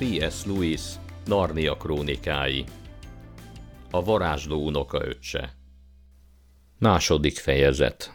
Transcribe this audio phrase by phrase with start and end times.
[0.00, 0.44] C.S.
[0.44, 0.80] Lewis
[1.26, 2.64] Narnia krónikái
[3.90, 5.56] A varázsló unokaöccse
[6.78, 8.12] Második fejezet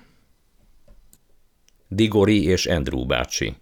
[1.87, 3.55] Digori és Andrew bácsi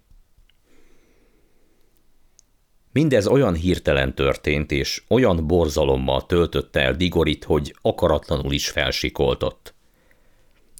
[2.92, 9.74] Mindez olyan hirtelen történt, és olyan borzalommal töltötte el Digorit, hogy akaratlanul is felsikoltott.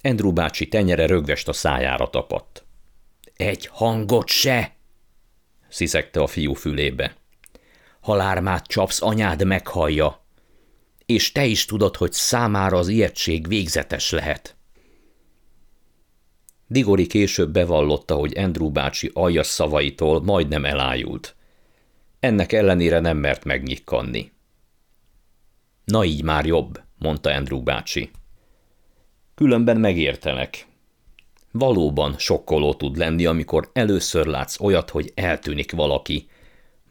[0.01, 2.65] Andrew bácsi tenyere rögvest a szájára tapadt.
[3.35, 4.75] Egy hangot se!
[5.69, 7.23] sziszegte a fiú fülébe.
[8.05, 10.25] Halármát csapsz, anyád meghallja.
[11.05, 14.55] És te is tudod, hogy számára az ijegység végzetes lehet.
[16.67, 21.35] Digori később bevallotta, hogy Andrew bácsi aljas szavaitól majdnem elájult.
[22.19, 24.31] Ennek ellenére nem mert megnyikkanni.
[25.85, 28.11] Na így már jobb, mondta Andrew bácsi.
[29.35, 30.67] Különben megértenek,
[31.51, 36.27] Valóban sokkoló tud lenni, amikor először látsz olyat, hogy eltűnik valaki.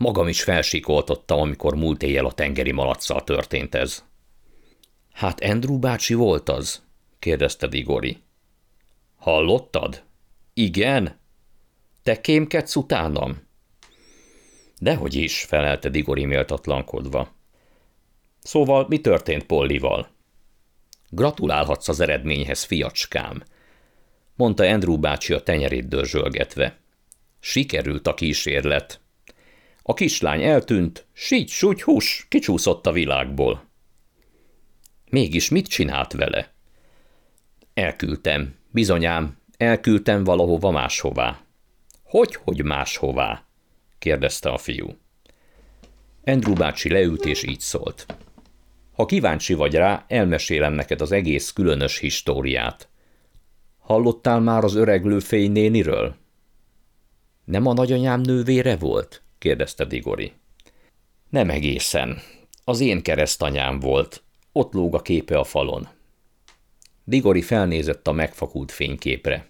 [0.05, 4.05] Magam is felsikoltottam, amikor múlt éjjel a tengeri malacsal történt ez.
[5.13, 6.83] Hát Andrew bácsi volt az?
[7.19, 8.23] kérdezte Digori.
[9.17, 10.03] Hallottad?
[10.55, 11.21] Igen?
[12.03, 13.43] Te kémkedsz utánam?
[14.79, 17.35] Dehogy is, felelte Digori méltatlankodva.
[18.43, 20.09] Szóval mi történt Pollival?
[21.09, 23.43] Gratulálhatsz az eredményhez, fiacskám–
[24.37, 26.79] mondta Andrew bácsi a tenyerét dörzsölgetve.
[27.41, 29.01] Sikerült a kísérlet.
[29.87, 33.65] A kislány eltűnt, sígy, súgy, hús, kicsúszott a világból.
[35.11, 36.53] Mégis mit csinált vele?
[37.75, 41.41] Elküldtem, bizonyám, elküldtem valahova máshová.
[42.03, 43.45] Hogy, hogy máshová?
[43.99, 44.97] kérdezte a fiú.
[46.25, 48.07] Andrew bácsi leült és így szólt.
[48.93, 52.89] Ha kíváncsi vagy rá, elmesélem neked az egész különös históriát–
[53.85, 56.15] Hallottál már az öreg lőfény néniről?
[57.45, 59.24] Nem a nagyanyám nővére volt?
[59.45, 60.33] Kérdezte Digori.
[61.31, 62.19] Nem egészen.
[62.65, 64.23] Az én keresztanyám volt.
[64.53, 65.89] Ott lóg a képe a falon.
[67.05, 69.47] Digori felnézett a megfakult fényképre.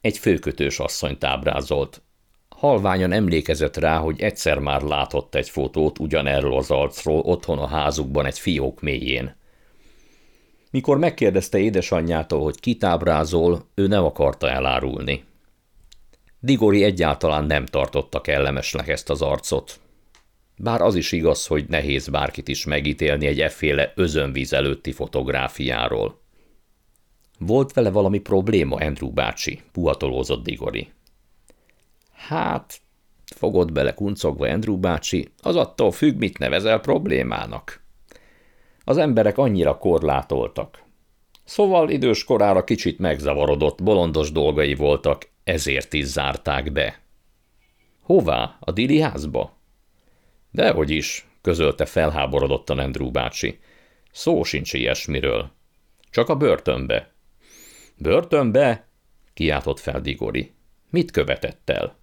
[0.00, 2.02] Egy főkötős asszonyt ábrázolt.
[2.48, 8.26] Halványan emlékezett rá, hogy egyszer már látott egy fotót ugyanerről az arcról otthon a házukban
[8.26, 9.36] egy fiók mélyén.
[10.70, 15.24] Mikor megkérdezte édesanyjától, hogy kitábrázol, ő nem akarta elárulni.
[16.44, 19.80] Digori egyáltalán nem tartotta kellemesnek ezt az arcot.
[20.56, 26.20] Bár az is igaz, hogy nehéz bárkit is megítélni egy efféle özönvíz előtti fotográfiáról.
[27.38, 30.92] Volt vele valami probléma, Andrew bácsi, puhatolózott Digori.
[32.12, 32.80] Hát,
[33.24, 37.84] fogott bele kuncogva Andrew bácsi, az attól függ, mit nevezel problémának.
[38.84, 40.82] Az emberek annyira korlátoltak.
[41.44, 47.00] Szóval idős korára kicsit megzavarodott, bolondos dolgai voltak, ezért is zárták be.
[48.00, 48.56] Hová?
[48.60, 49.56] A Dili házba?
[50.50, 53.58] Dehogy is, közölte felháborodottan Andrew bácsi.
[54.12, 55.50] Szó sincs ilyesmiről.
[56.10, 57.12] Csak a börtönbe.
[57.96, 58.86] Börtönbe?
[59.34, 60.52] kiáltott fel Digori.
[60.90, 61.96] Mit követett el?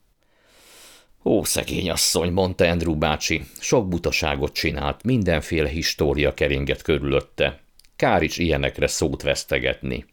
[1.23, 7.59] Ó, szegény asszony, mondta Andrew bácsi, sok butaságot csinált, mindenféle história keringett körülötte.
[7.95, 10.05] Kár is ilyenekre szót vesztegetni.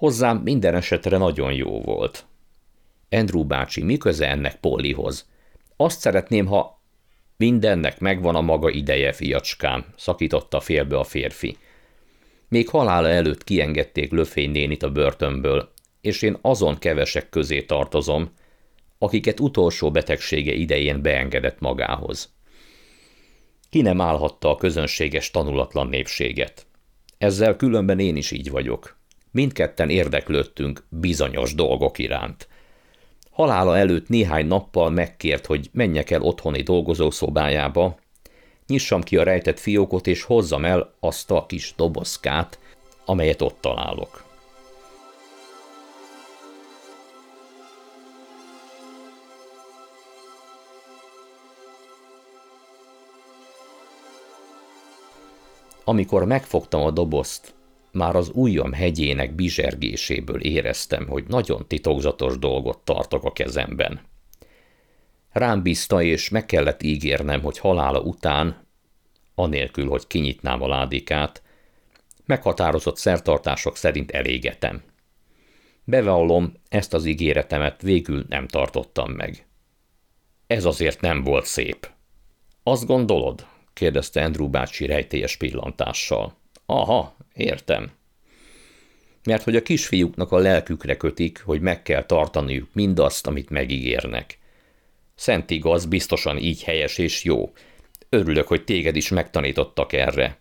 [0.00, 2.24] Hozzám minden esetre nagyon jó volt.
[3.10, 5.28] Andrew bácsi, mi köze ennek Pollihoz?
[5.76, 6.80] Azt szeretném, ha
[7.36, 11.56] mindennek megvan a maga ideje, fiacskám, szakította félbe a férfi.
[12.48, 18.30] Még halála előtt kiengedték Löfény nénit a börtönből, és én azon kevesek közé tartozom,
[18.98, 22.34] akiket utolsó betegsége idején beengedett magához.
[23.70, 26.66] Ki nem állhatta a közönséges tanulatlan népséget.
[27.18, 28.98] Ezzel különben én is így vagyok.
[29.30, 32.48] Mindketten érdeklődtünk bizonyos dolgok iránt.
[33.30, 37.98] Halála előtt néhány nappal megkért, hogy menjek el otthoni dolgozószobájába,
[38.66, 42.58] nyissam ki a rejtett fiókot, és hozzam el azt a kis dobozkát,
[43.04, 44.24] amelyet ott találok.
[55.84, 57.54] Amikor megfogtam a dobozt,
[57.92, 64.00] már az ujjam hegyének bizsergéséből éreztem, hogy nagyon titokzatos dolgot tartok a kezemben.
[65.32, 68.66] Rám bízta, és meg kellett ígérnem, hogy halála után,
[69.34, 71.42] anélkül, hogy kinyitnám a ládikát,
[72.26, 74.82] meghatározott szertartások szerint elégetem.
[75.84, 79.46] Bevallom, ezt az ígéretemet végül nem tartottam meg.
[80.46, 81.90] Ez azért nem volt szép.
[82.62, 86.36] Azt gondolod, kérdezte Andrew bácsi rejtélyes pillantással.
[86.72, 87.90] Aha, értem.
[89.24, 94.38] Mert hogy a kisfiúknak a lelkükre kötik, hogy meg kell tartaniuk mindazt, amit megígérnek.
[95.14, 97.52] Szent igaz, biztosan így helyes és jó.
[98.08, 100.38] Örülök, hogy téged is megtanítottak erre.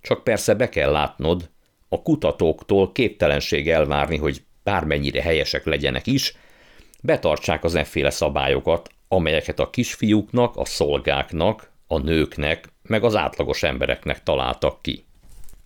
[0.00, 1.50] Csak persze be kell látnod,
[1.88, 6.36] a kutatóktól képtelenség elvárni, hogy bármennyire helyesek legyenek is,
[7.02, 14.22] betartsák az efféle szabályokat, amelyeket a kisfiúknak, a szolgáknak, a nőknek, meg az átlagos embereknek
[14.22, 15.05] találtak ki.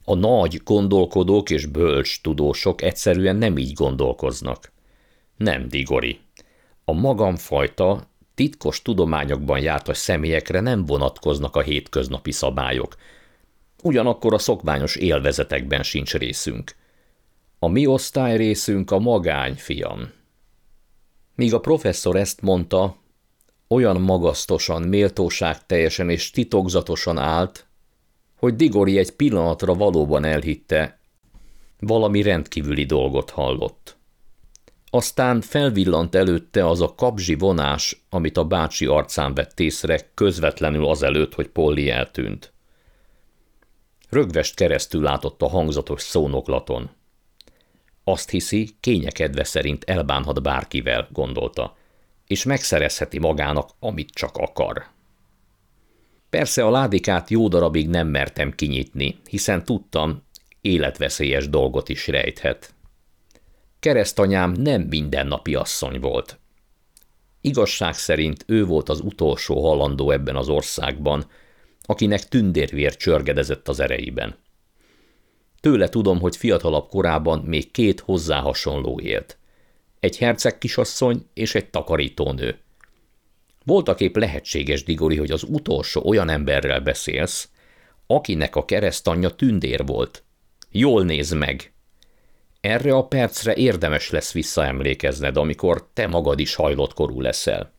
[0.05, 4.73] A nagy gondolkodók és bölcs tudósok egyszerűen nem így gondolkoznak.
[5.37, 6.21] Nem, Digori.
[6.85, 12.97] A magamfajta, titkos tudományokban jártas személyekre nem vonatkoznak a hétköznapi szabályok.
[13.83, 16.75] Ugyanakkor a szokványos élvezetekben sincs részünk.
[17.59, 20.13] A mi osztály részünk a magány, fiam.
[21.35, 22.97] Míg a professzor ezt mondta,
[23.69, 27.70] olyan magasztosan, méltóság teljesen és titokzatosan állt,
[28.41, 30.99] hogy Digori egy pillanatra valóban elhitte,
[31.79, 33.97] valami rendkívüli dolgot hallott.
[34.91, 41.35] Aztán felvillant előtte az a kapzsi vonás, amit a bácsi arcán vett észre közvetlenül azelőtt,
[41.35, 42.53] hogy Polly eltűnt.
[44.09, 46.91] Rögvest keresztül látott a hangzatos szónoklaton.
[48.05, 51.77] Azt hiszi, kényekedve szerint elbánhat bárkivel, gondolta,
[52.27, 54.87] és megszerezheti magának, amit csak akar.
[56.31, 60.23] Persze a ládikát jó darabig nem mertem kinyitni, hiszen tudtam,
[60.61, 62.75] életveszélyes dolgot is rejthet.
[63.81, 66.39] Keresztanyám nem mindennapi asszony volt.
[67.41, 71.27] Igazság szerint ő volt az utolsó halandó ebben az országban,
[71.83, 74.37] akinek tündérvér csörgedezett az ereiben.
[75.61, 79.39] Tőle tudom, hogy fiatalabb korában még két hozzá hasonló élt.
[80.01, 82.59] Egy herceg kisasszony és egy takarítónő.
[83.71, 87.49] Voltak épp lehetséges, Digori, hogy az utolsó olyan emberrel beszélsz,
[88.07, 90.25] akinek a keresztanyja tündér volt.
[90.71, 91.73] Jól néz meg!
[92.61, 97.73] Erre a percre érdemes lesz visszaemlékezned, amikor te magad is hajlott korú leszel.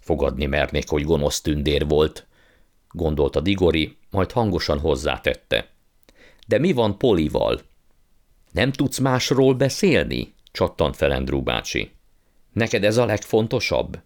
[0.00, 2.26] Fogadni mernék, hogy gonosz tündér volt,
[2.90, 5.68] gondolta Digori, majd hangosan hozzátette.
[6.46, 7.60] De mi van Polival?
[8.50, 10.34] Nem tudsz másról beszélni?
[10.52, 11.90] csattant fel Andrew bácsi.
[12.52, 14.02] Neked ez a legfontosabb?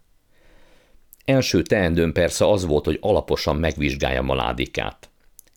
[1.29, 5.11] Első teendőm persze az volt, hogy alaposan megvizsgáljam a ládikát.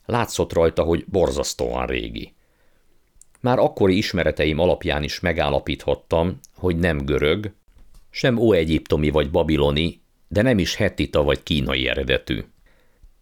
[0.05, 2.33] Látszott rajta, hogy borzasztóan régi.
[3.39, 7.53] Már akkori ismereteim alapján is megállapíthattam, hogy nem görög,
[8.09, 12.43] sem óegyiptomi vagy babiloni, de nem is hetita vagy kínai eredetű.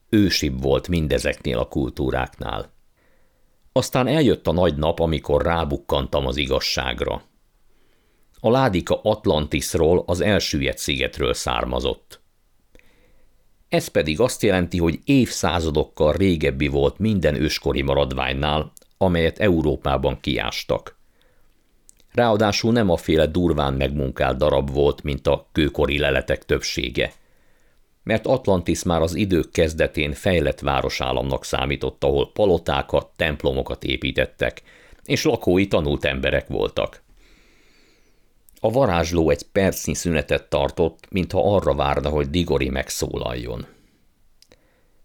[0.10, 2.72] Ősibb volt mindezeknél a kultúráknál.
[3.72, 7.24] Aztán eljött a nagy nap, amikor rábukkantam az igazságra.
[8.40, 12.19] A ládika Atlantisról, az elsüllyedt szigetről származott.
[13.70, 20.98] Ez pedig azt jelenti, hogy évszázadokkal régebbi volt minden őskori maradványnál, amelyet Európában kiástak.
[22.12, 27.14] Ráadásul nem a féle durván megmunkált darab volt, mint a kőkori leletek többsége.
[28.04, 34.62] Mert Atlantis már az idők kezdetén fejlett városállamnak számított, ahol palotákat, templomokat építettek,
[35.04, 37.02] és lakói tanult emberek voltak.
[38.60, 43.66] A varázsló egy percnyi szünetet tartott, mintha arra várna, hogy Digori megszólaljon.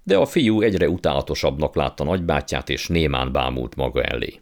[0.02, 4.40] De a fiú egyre utálatosabbnak látta nagybátyját, és némán bámult maga elé.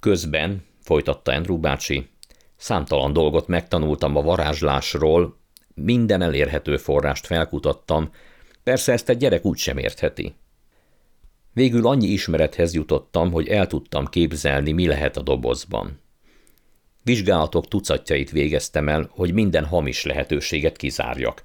[0.00, 2.08] Közben, folytatta Andrew bácsi,
[2.56, 5.36] számtalan dolgot megtanultam a varázslásról,
[5.74, 8.10] minden elérhető forrást felkutattam,
[8.62, 10.34] persze ezt egy gyerek úgy sem értheti.
[11.52, 16.02] Végül annyi ismerethez jutottam, hogy el tudtam képzelni, mi lehet a dobozban.
[17.04, 21.42] Vizsgálatok tucatjait végeztem el, hogy minden hamis lehetőséget kizárjak.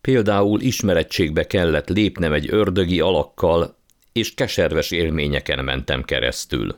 [0.00, 3.76] Például ismerettségbe kellett lépnem egy ördögi alakkal,
[4.12, 6.76] és keserves élményeken mentem keresztül.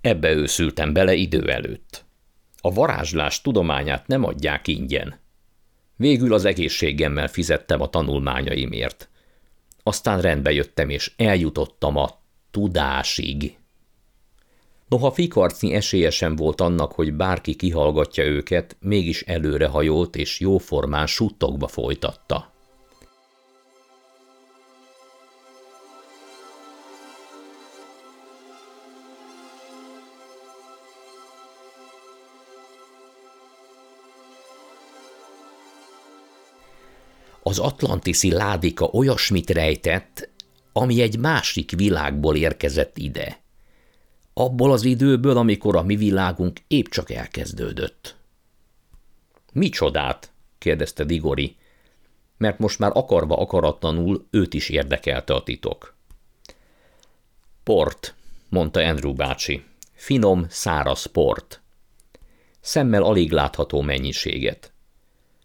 [0.00, 2.04] Ebbe őszültem bele idő előtt.
[2.60, 5.20] A varázslás tudományát nem adják ingyen.
[5.96, 9.08] Végül az egészségemmel fizettem a tanulmányaimért.
[9.82, 12.20] Aztán rendbe jöttem, és eljutottam a
[12.50, 13.58] tudásig.
[14.90, 21.68] Noha fikarcnyi esélye sem volt annak, hogy bárki kihallgatja őket, mégis előrehajolt és jóformán suttogva
[21.68, 22.52] folytatta.
[37.42, 40.28] Az atlantiszi ládika olyasmit rejtett,
[40.72, 43.38] ami egy másik világból érkezett ide–
[44.40, 48.16] abból az időből, amikor a mi világunk épp csak elkezdődött.
[49.52, 50.32] Mi csodát?
[50.58, 51.56] kérdezte Digori,
[52.36, 55.96] mert most már akarva akaratlanul őt is érdekelte a titok.
[57.62, 58.14] Port,
[58.48, 59.64] mondta Andrew bácsi.
[59.92, 61.60] Finom, száraz port.
[62.60, 64.72] Szemmel alig látható mennyiséget.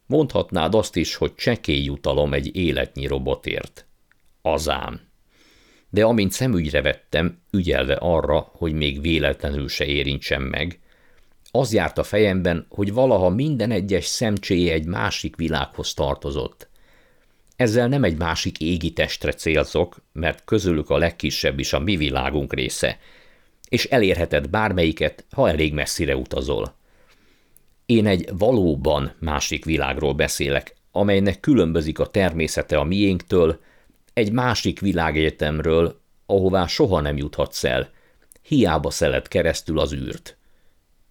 [0.05, 3.85] Mondhatnád azt is, hogy csekély jutalom egy életnyi robotért.
[4.41, 5.04] Azám.
[5.95, 10.79] De amint szemügyre vettem, ügyelve arra, hogy még véletlenül se érintsem meg,
[11.51, 16.69] az járt a fejemben, hogy valaha minden egyes szemcséje egy másik világhoz tartozott.
[17.55, 22.53] Ezzel nem egy másik égi testre célzok, mert közülük a legkisebb is a mi világunk
[22.53, 22.99] része,
[23.69, 26.75] és elérheted bármelyiket, ha elég messzire utazol.
[27.85, 33.59] Én egy valóban másik világról beszélek, amelynek különbözik a természete a miénktől,
[34.15, 37.89] egy másik világegyetemről, ahová soha nem juthatsz el,
[38.41, 40.37] hiába szeled keresztül az űrt.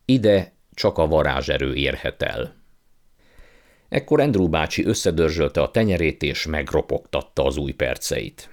[0.05, 2.55] Ide csak a varázserő érhet el.
[3.89, 8.49] Ekkor Andrew bácsi összedörzsölte a tenyerét és megropogtatta az új perceit.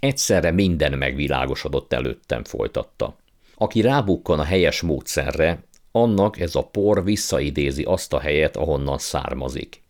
[0.00, 3.16] Egyszerre minden megvilágosodott előttem, folytatta.
[3.54, 9.82] Aki rábukkan a helyes módszerre, annak ez a por visszaidézi azt a helyet, ahonnan származik.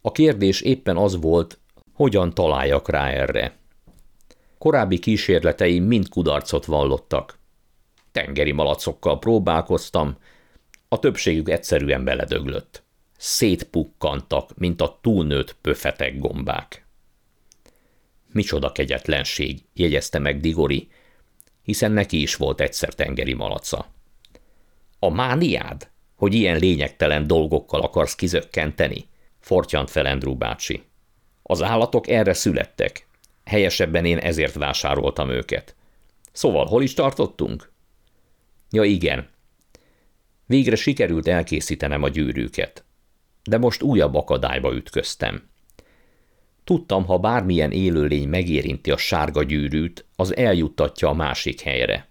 [0.00, 1.58] A kérdés éppen az volt,
[2.00, 3.56] hogyan találjak rá erre.
[4.58, 7.38] Korábbi kísérleteim mind kudarcot vallottak.
[8.12, 10.16] Tengeri malacokkal próbálkoztam,
[10.88, 12.82] a többségük egyszerűen beledöglött.
[13.16, 16.86] Szétpukkantak, mint a túlnőtt pöfetek gombák.
[18.32, 20.88] Micsoda kegyetlenség, jegyezte meg Digori,
[21.62, 23.86] hiszen neki is volt egyszer tengeri malaca.
[24.98, 29.08] A mániád, hogy ilyen lényegtelen dolgokkal akarsz kizökkenteni?
[29.38, 30.88] Fortyant fel Andrew bácsi.
[31.50, 33.06] Az állatok erre születtek.
[33.44, 35.74] Helyesebben én ezért vásároltam őket.
[36.32, 37.72] Szóval hol is tartottunk?
[38.70, 39.28] Ja igen.
[40.46, 42.84] Végre sikerült elkészítenem a gyűrűket.
[43.42, 45.48] De most újabb akadályba ütköztem.
[46.64, 52.08] Tudtam, ha bármilyen élőlény megérinti a sárga gyűrűt, az eljuttatja a másik helyre.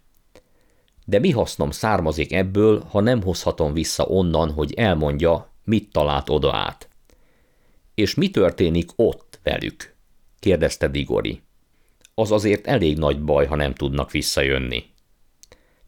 [1.05, 6.55] De mi hasznom származik ebből, ha nem hozhatom vissza onnan, hogy elmondja, mit talált oda
[6.55, 6.89] át?
[7.93, 9.95] És mi történik ott velük?
[10.39, 11.41] kérdezte Digori.
[12.13, 14.83] Az azért elég nagy baj, ha nem tudnak visszajönni.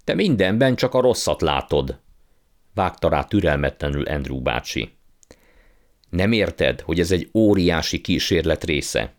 [0.04, 2.00] Te mindenben csak a rosszat látod,
[2.74, 4.90] vágta rá türelmetlenül Andrew bácsi.
[6.10, 9.14] Nem érted, hogy ez egy óriási kísérlet része?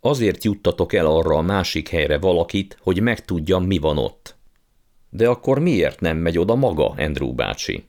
[0.00, 4.36] Azért juttatok el arra a másik helyre valakit, hogy megtudjam, mi van ott.
[5.10, 7.84] De akkor miért nem megy oda maga, Andrew bácsi?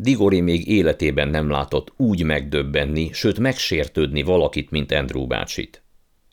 [0.00, 5.82] Digori még életében nem látott úgy megdöbbenni, sőt megsértődni valakit, mint Andrew bácsit.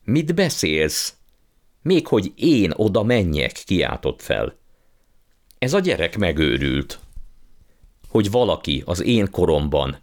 [0.04, 1.14] Mit beszélsz?
[1.82, 4.58] Még hogy én oda menjek, kiáltott fel.
[5.60, 7.00] Ez a gyerek megőrült.
[8.10, 9.98] Hogy valaki az én koromban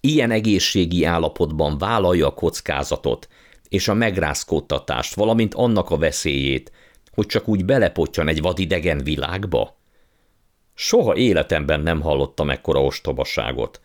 [0.00, 3.28] ilyen egészségi állapotban vállalja a kockázatot
[3.68, 6.72] és a megrázkódtatást, valamint annak a veszélyét,
[7.10, 9.77] hogy csak úgy belepottyan egy vadidegen világba?
[10.80, 13.80] Soha életemben nem hallottam ekkora ostobaságot.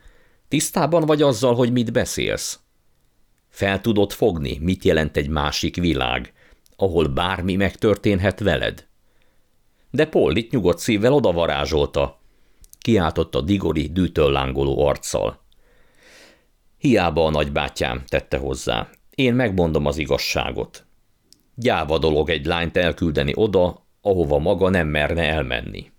[0.47, 2.59] Tisztában vagy azzal, hogy mit beszélsz?
[3.49, 6.33] Fel tudod fogni, mit jelent egy másik világ,
[6.75, 8.87] ahol bármi megtörténhet veled?
[9.91, 12.19] De Pollit nyugodt szívvel odavarázsolta.
[12.79, 15.41] Kiáltotta Digori dűtől lángoló arccal.
[16.77, 18.89] Hiába a nagybátyám, tette hozzá.
[19.15, 20.85] Én megmondom az igazságot.
[21.55, 25.91] Gyáva dolog egy lányt elküldeni oda, ahova maga nem merne elmenni.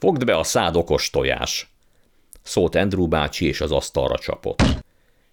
[0.00, 1.72] Fogd be a szád okos tojás,
[2.42, 4.62] szólt Andrew bácsi és az asztalra csapott.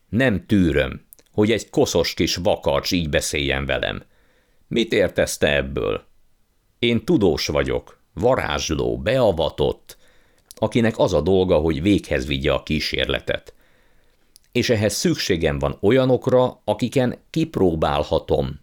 [0.09, 4.03] Nem tűröm, hogy egy koszos kis vakarcs így beszéljen velem.
[4.67, 6.03] Mit értesz te ebből?
[6.79, 9.97] Én tudós vagyok, varázsló, beavatott,
[10.55, 13.55] akinek az a dolga, hogy véghez vigye a kísérletet
[14.57, 18.59] és ehhez szükségem van olyanokra, akiken kipróbálhatom.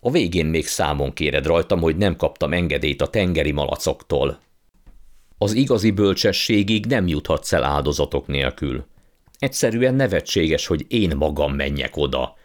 [0.00, 4.38] A végén még számon kéred rajtam, hogy nem kaptam engedélyt a tengeri malacoktól.
[5.38, 8.86] Az igazi bölcsességig nem juthatsz el áldozatok nélkül.
[9.38, 12.36] Egyszerűen nevetséges, hogy én magam menjek oda.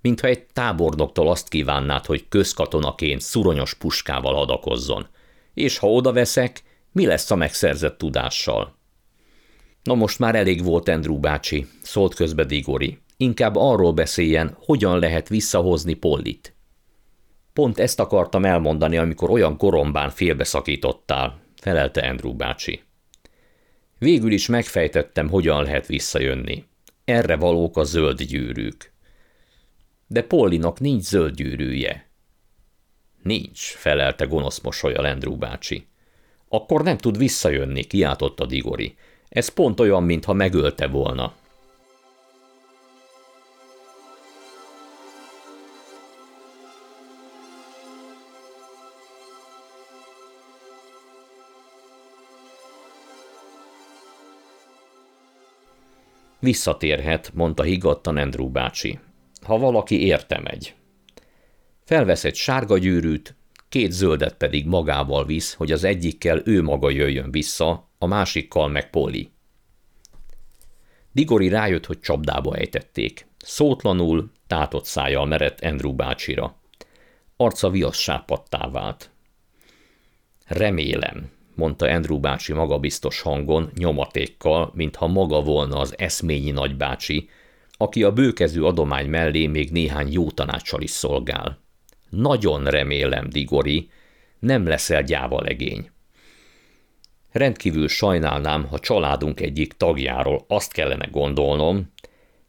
[0.00, 5.06] Mintha egy tábornoktól azt kívánnád, hogy közkatonaként szuronyos puskával adakozzon.
[5.54, 6.62] És ha oda veszek,
[6.92, 8.76] mi lesz a megszerzett tudással?
[9.82, 12.98] Na most már elég volt Andrew bácsi, szólt közbe Digori.
[13.16, 16.54] Inkább arról beszéljen, hogyan lehet visszahozni Pollit.
[17.52, 22.82] Pont ezt akartam elmondani, amikor olyan korombán félbeszakítottál, felelte Andrew bácsi.
[23.98, 26.64] Végül is megfejtettem, hogyan lehet visszajönni.
[27.04, 28.92] Erre valók a zöld gyűrűk.
[30.06, 32.08] De Pollinak nincs zöld gyűrűje.
[33.22, 35.86] Nincs, felelte gonosz mosolya Andrew bácsi.
[36.48, 38.94] Akkor nem tud visszajönni, kiáltotta Digori.
[39.28, 41.34] Ez pont olyan, mintha megölte volna.
[56.44, 58.98] Visszatérhet, mondta higgadtan Andrew bácsi.
[59.42, 60.74] Ha valaki érte megy.
[61.84, 63.36] Felvesz egy sárga gyűrűt,
[63.68, 68.90] két zöldet pedig magával visz, hogy az egyikkel ő maga jöjjön vissza, a másikkal meg
[68.90, 69.30] Polly.
[71.12, 73.26] Digori rájött, hogy csapdába ejtették.
[73.38, 76.56] Szótlanul, tátott szájjal merett Andrew bácsira.
[77.36, 79.10] Arca viassápattá vált.
[80.46, 87.28] Remélem, mondta Andrew bácsi magabiztos hangon, nyomatékkal, mintha maga volna az eszményi nagybácsi,
[87.76, 91.58] aki a bőkezű adomány mellé még néhány jó tanácssal is szolgál.
[92.10, 93.90] Nagyon remélem, Digori,
[94.38, 95.90] nem leszel gyáva legény.
[97.32, 101.92] Rendkívül sajnálnám, ha családunk egyik tagjáról azt kellene gondolnom,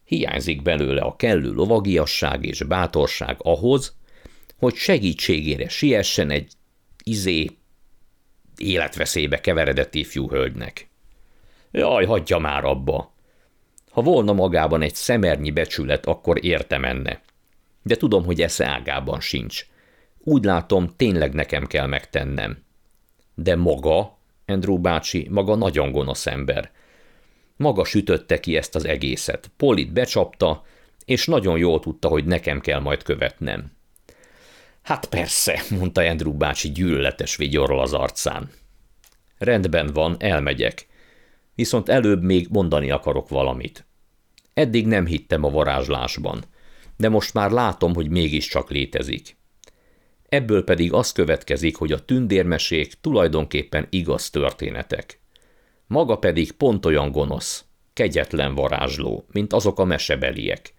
[0.03, 3.95] hiányzik belőle a kellő lovagiasság és bátorság ahhoz,
[4.57, 6.51] hogy segítségére siessen egy
[7.03, 7.50] izé
[8.57, 10.89] életveszélybe keveredett ifjú hölgynek.
[11.71, 13.13] Jaj, hagyja már abba!
[13.91, 17.21] Ha volna magában egy szemernyi becsület, akkor értem enne.
[17.83, 19.65] De tudom, hogy esze ágában sincs.
[20.19, 22.63] Úgy látom, tényleg nekem kell megtennem.
[23.33, 26.71] De maga, Andrew bácsi, maga nagyon gonosz ember.
[27.55, 29.51] Maga sütötte ki ezt az egészet.
[29.57, 30.63] Polit becsapta,
[31.05, 33.71] és nagyon jól tudta, hogy nekem kell majd követnem.
[34.86, 38.50] Hát persze, mondta Andrew bácsi gyűlöletes vigyorral az arcán.
[39.38, 40.88] Rendben van, elmegyek.
[41.56, 43.86] Viszont előbb még mondani akarok valamit.
[44.54, 46.43] Eddig nem hittem a varázslásban,
[46.98, 49.38] de most már látom, hogy mégiscsak létezik.
[50.30, 55.19] Ebből pedig az következik, hogy a tündérmesék tulajdonképpen igaz történetek.
[55.88, 60.74] Maga pedig pont olyan gonosz, kegyetlen varázsló, mint azok a mesebeliek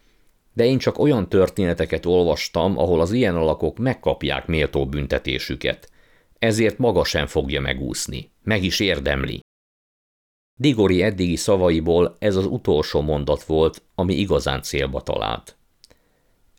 [0.57, 5.90] de én csak olyan történeteket olvastam, ahol az ilyen alakok megkapják méltó büntetésüket.
[6.38, 8.31] Ezért maga sem fogja megúszni.
[8.42, 9.40] Meg is érdemli.
[10.59, 15.57] Digori eddigi szavaiból ez az utolsó mondat volt, ami igazán célba talált.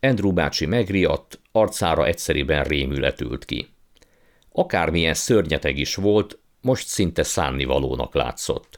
[0.00, 3.68] Andrew bácsi megriadt, arcára egyszeriben rémület ült ki.
[4.52, 8.77] Akármilyen szörnyeteg is volt, most szinte szánnivalónak látszott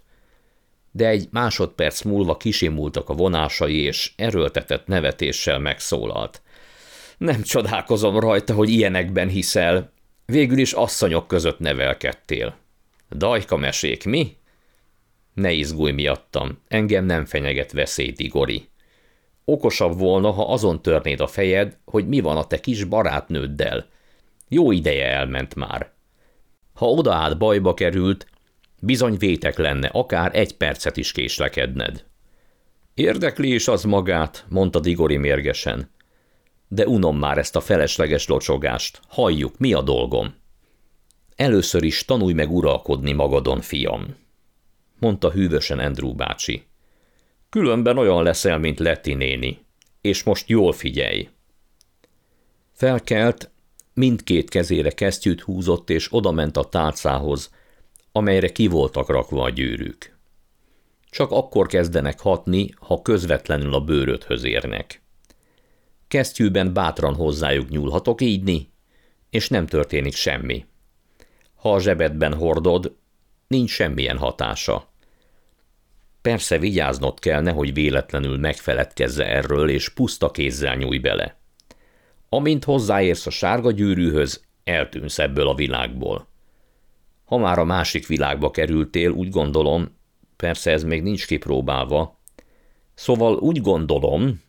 [0.91, 6.43] de egy másodperc múlva kisimultak a vonásai, és erőltetett nevetéssel megszólalt.
[7.19, 9.93] Nem csodálkozom rajta, hogy ilyenekben hiszel.
[10.27, 12.57] Végül is asszonyok között nevelkedtél.
[13.11, 14.37] Dajka mesék, mi?
[15.35, 18.69] Ne izgulj miattam, engem nem fenyeget veszély, Igori.
[19.45, 23.87] Okosabb volna, ha azon törnéd a fejed, hogy mi van a te kis barátnőddel.
[24.49, 25.93] Jó ideje elment már.
[26.75, 28.27] Ha odaállt bajba került,
[28.81, 32.05] Bizony vétek lenne, akár egy percet is késlekedned.
[32.95, 35.91] Érdekli is az magát, mondta Digori mérgesen.
[36.69, 39.01] De unom már ezt a felesleges locsogást.
[39.09, 40.35] Halljuk, mi a dolgom?
[41.37, 44.17] Először is tanulj meg uralkodni magadon, fiam,
[44.99, 46.63] mondta hűvösen Andrew bácsi.
[47.49, 49.59] Különben olyan leszel, mint Leti néni.
[50.01, 51.29] És most jól figyelj.
[52.73, 53.51] Felkelt,
[53.95, 57.51] mindkét kezére kesztyűt húzott, és odament a tálcához,
[58.13, 60.19] amelyre ki voltak rakva a gyűrűk.
[61.11, 65.03] Csak akkor kezdenek hatni, ha közvetlenül a bőröthöz érnek.
[66.09, 68.73] Kesztyűben bátran hozzájuk nyúlhatok ígyni,
[69.31, 70.65] és nem történik semmi.
[71.55, 72.97] Ha a zsebedben hordod,
[73.47, 74.89] nincs semmilyen hatása.
[76.23, 81.39] Persze vigyáznod kell, nehogy véletlenül megfeledkezze erről, és puszta kézzel nyúj bele.
[82.29, 86.30] Amint hozzáérsz a sárga gyűrűhöz, eltűnsz ebből a világból.
[87.31, 89.97] Ha már a másik világba kerültél, úgy gondolom,
[90.37, 92.21] persze ez még nincs kipróbálva,
[92.95, 94.43] szóval úgy gondolom,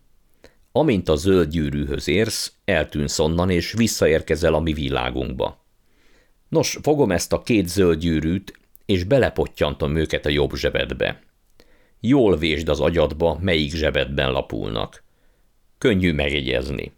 [0.72, 5.66] amint a zöld gyűrűhöz érsz, eltűnsz onnan, és visszaérkezel a mi világunkba.
[6.50, 11.22] Nos, fogom ezt a két zöld gyűrűt, és belepottyantom őket a jobb zsebedbe.
[12.00, 15.04] Jól vésd az agyadba, melyik zsebedben lapulnak.
[15.78, 16.94] Könnyű megjegyezni.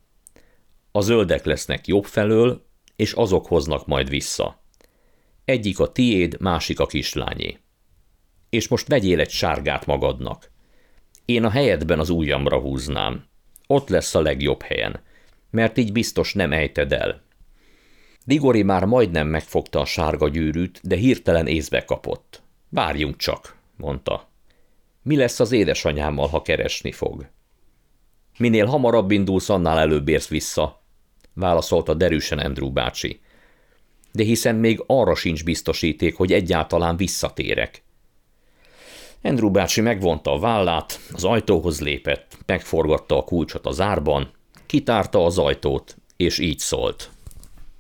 [0.91, 2.65] A zöldek lesznek jobb felől,
[2.95, 4.62] és azok hoznak majd vissza.
[5.45, 7.57] Egyik a tiéd, másik a kislányé.
[8.49, 10.51] És most vegyél egy sárgát magadnak.
[11.25, 13.25] Én a helyedben az ujjamra húznám.
[13.67, 15.01] Ott lesz a legjobb helyen,
[15.49, 17.21] mert így biztos nem ejted el.
[18.25, 22.41] Digori már majdnem megfogta a sárga gyűrűt, de hirtelen észbe kapott.
[22.69, 24.29] Várjunk csak, mondta.
[25.01, 27.29] Mi lesz az édesanyámmal, ha keresni fog?
[28.37, 30.83] Minél hamarabb indulsz, annál előbb érsz vissza,
[31.33, 33.21] válaszolta derűsen Andrew bácsi
[34.13, 37.83] de hiszen még arra sincs biztosíték, hogy egyáltalán visszatérek.
[39.21, 44.31] Andrew bácsi megvonta a vállát, az ajtóhoz lépett, megforgatta a kulcsot az árban,
[44.65, 47.11] kitárta az ajtót, és így szólt.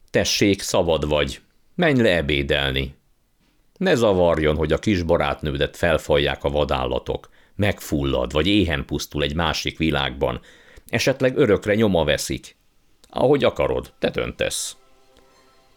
[0.09, 1.41] Tessék, szabad vagy,
[1.75, 2.95] menj le ebédelni.
[3.77, 9.77] Ne zavarjon, hogy a kis barátnődet felfalják a vadállatok, megfullad, vagy éhen pusztul egy másik
[9.77, 10.41] világban,
[10.89, 12.55] esetleg örökre nyoma veszik.
[13.09, 14.77] Ahogy akarod, te döntesz.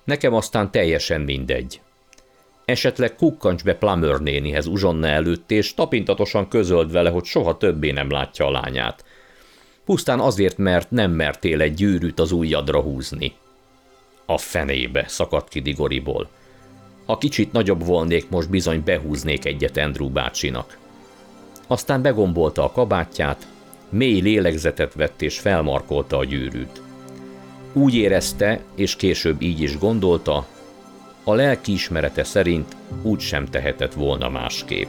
[0.07, 1.81] Nekem aztán teljesen mindegy.
[2.65, 8.11] Esetleg kukkancs be Plummer nénihez uzsonna előtt, és tapintatosan közöld vele, hogy soha többé nem
[8.11, 9.05] látja a lányát.
[9.85, 13.33] Pusztán azért, mert nem mertél egy gyűrűt az ujjadra húzni.
[14.27, 16.29] A fenébe, szakadt ki Digoriból.
[17.07, 20.79] Ha kicsit nagyobb volnék, most bizony behúznék egyet Andrew bácsinak.
[21.67, 23.47] Aztán begombolta a kabátját,
[23.89, 26.86] mély lélegzetet vett és felmarkolta a gyűrűt.
[27.77, 30.47] Úgy érezte, és később így is gondolta,
[31.25, 34.89] a lelki ismerete szerint úgy sem tehetett volna másképp.